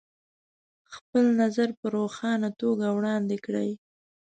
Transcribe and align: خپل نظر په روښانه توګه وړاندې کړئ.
خپل 0.95 1.25
نظر 1.41 1.69
په 1.79 1.85
روښانه 1.95 2.49
توګه 2.61 2.87
وړاندې 2.97 3.37
کړئ. 3.45 3.71